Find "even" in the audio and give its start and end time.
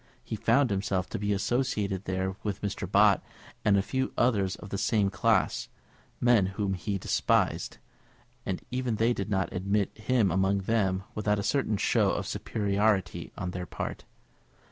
8.71-8.95